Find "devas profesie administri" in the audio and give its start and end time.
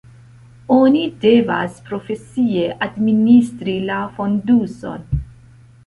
1.25-3.79